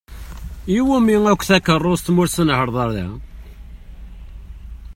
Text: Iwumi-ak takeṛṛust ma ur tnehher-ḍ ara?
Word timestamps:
Iwumi-ak 0.77 1.41
takeṛṛust 1.47 2.07
ma 2.11 2.19
ur 2.21 2.27
tnehher-ḍ 2.29 2.75
ara? 2.83 3.07